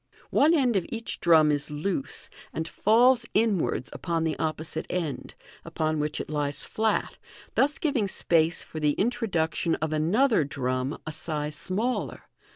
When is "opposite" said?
4.39-4.87